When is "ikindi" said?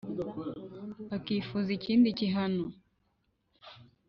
1.77-2.07